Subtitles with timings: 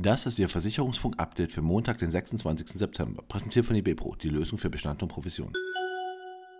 [0.00, 2.68] Das ist Ihr Versicherungsfunk-Update für Montag, den 26.
[2.78, 3.20] September.
[3.26, 5.52] Präsentiert von IBPRO, die Lösung für Bestand und Provision.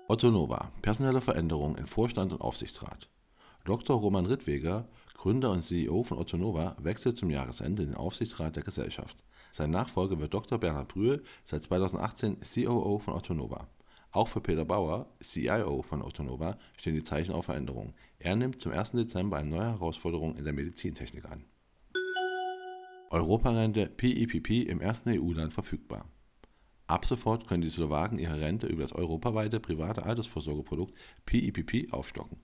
[0.08, 3.08] Otto Nova, personelle Veränderungen in Vorstand und Aufsichtsrat.
[3.64, 3.96] Dr.
[4.00, 8.64] Roman Rittweger, Gründer und CEO von Otto Nova, wechselt zum Jahresende in den Aufsichtsrat der
[8.64, 9.22] Gesellschaft.
[9.52, 10.58] Sein Nachfolger wird Dr.
[10.58, 13.68] Bernhard Brühl, seit 2018 COO von Otto Nova.
[14.10, 17.94] Auch für Peter Bauer, CIO von Otto Nova, stehen die Zeichen auf Veränderung.
[18.18, 18.90] Er nimmt zum 1.
[18.92, 21.44] Dezember eine neue Herausforderung in der Medizintechnik an.
[23.10, 26.04] Europarente PIPP im ersten EU-Land verfügbar.
[26.86, 30.94] Ab sofort können die Slowaken ihre Rente über das europaweite private Altersvorsorgeprodukt
[31.24, 32.38] PIPP aufstocken.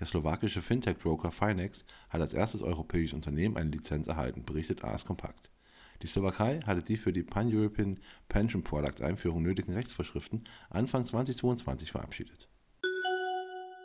[0.00, 5.50] Der slowakische Fintech-Broker Finex hat als erstes europäisches Unternehmen eine Lizenz erhalten, berichtet AS Compact.
[6.02, 12.48] Die Slowakei hatte die für die Pan-European Pension Products Einführung nötigen Rechtsvorschriften Anfang 2022 verabschiedet.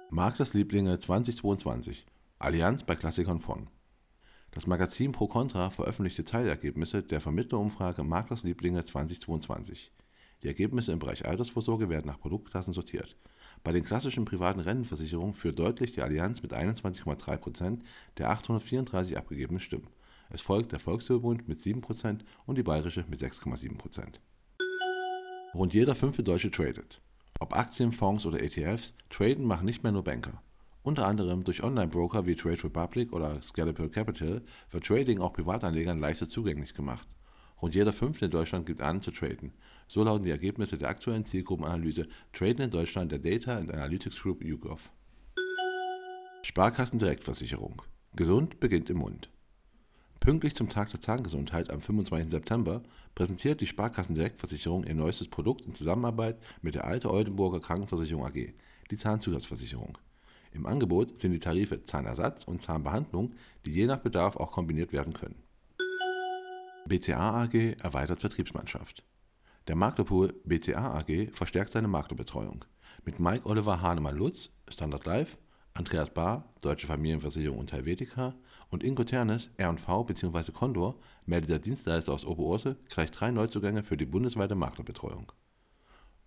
[0.09, 2.05] Maklerslieblinge 2022
[2.39, 3.69] Allianz bei Klassikern von
[4.55, 9.91] Das Magazin Pro Contra veröffentlichte Teilergebnisse der Vermittlerumfrage Maklerslieblinge 2022.
[10.43, 13.17] Die Ergebnisse im Bereich Altersvorsorge werden nach Produktklassen sortiert.
[13.65, 17.79] Bei den klassischen privaten Rentenversicherungen führt deutlich die Allianz mit 21,3%
[18.17, 19.89] der 834 abgegebenen Stimmen.
[20.29, 24.21] Es folgt der Volkswirbund mit 7% und die Bayerische mit 6,7%.
[25.53, 27.01] Rund jeder fünfte Deutsche tradet.
[27.41, 30.41] Ob Aktien, Fonds oder ETFs, traden machen nicht mehr nur Banker.
[30.85, 36.29] Unter anderem durch Online-Broker wie Trade Republic oder Scalable Capital wird Trading auch Privatanlegern leichter
[36.29, 37.07] zugänglich gemacht.
[37.59, 39.51] Rund jeder Fünfte in Deutschland gibt an, zu traden.
[39.87, 44.43] So lauten die Ergebnisse der aktuellen Zielgruppenanalyse Traden in Deutschland der Data and Analytics Group
[44.43, 44.91] YouGov.
[46.43, 47.81] Sparkassendirektversicherung.
[48.15, 49.31] Gesund beginnt im Mund.
[50.19, 52.29] Pünktlich zum Tag der Zahngesundheit am 25.
[52.29, 52.83] September
[53.15, 58.53] präsentiert die Sparkassendirektversicherung ihr neuestes Produkt in Zusammenarbeit mit der Alte Oldenburger Krankenversicherung AG,
[58.91, 59.97] die Zahnzusatzversicherung.
[60.55, 63.33] Im Angebot sind die Tarife Zahnersatz und Zahnbehandlung,
[63.65, 65.43] die je nach Bedarf auch kombiniert werden können.
[66.87, 69.03] BCA AG erweitert Vertriebsmannschaft.
[69.67, 72.63] Der Maklerpool BCA AG verstärkt seine Maklerbetreuung.
[73.03, 75.35] Mit Mike Oliver Hahnemann-Lutz, Standard Life,
[75.73, 78.33] Andreas Bahr, Deutsche Familienversicherung und Helvetica
[78.69, 80.53] und Ingo Ternes, R&V bzw.
[80.53, 80.95] Condor,
[81.25, 85.33] meldet der Dienstleister aus Oberurse gleich drei Neuzugänge für die bundesweite Maklerbetreuung.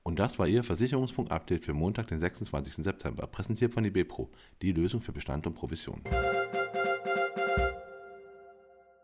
[0.08, 2.82] Und das war Ihr Versicherungsfunk-Update für Montag, den 26.
[2.82, 4.30] September, präsentiert von IBPRO,
[4.62, 6.00] die Lösung für Bestand und Provision.